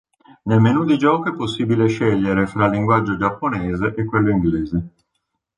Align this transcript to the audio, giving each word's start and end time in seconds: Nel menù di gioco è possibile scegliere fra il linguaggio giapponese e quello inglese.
Nel 0.45 0.59
menù 0.61 0.83
di 0.83 0.97
gioco 0.97 1.29
è 1.31 1.35
possibile 1.35 1.85
scegliere 1.87 2.47
fra 2.47 2.65
il 2.65 2.71
linguaggio 2.71 3.17
giapponese 3.17 3.93
e 3.93 4.03
quello 4.03 4.31
inglese. 4.31 4.87